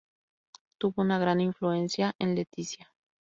[0.79, 2.91] Tuvo una gran influencia en Leticia.